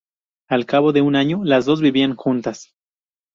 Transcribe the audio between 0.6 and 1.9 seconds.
cabo de un año, las dos